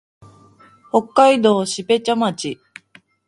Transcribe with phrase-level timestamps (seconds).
[0.89, 2.57] 北海道標茶町